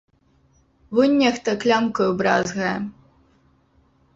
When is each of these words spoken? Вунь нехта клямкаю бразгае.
Вунь 0.95 1.13
нехта 1.21 1.51
клямкаю 1.65 2.09
бразгае. 2.23 2.73